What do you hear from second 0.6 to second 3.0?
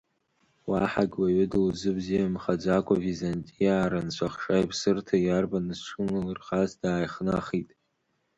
Уаҳагь уаҩы дылзыбзиамхаӡакәа,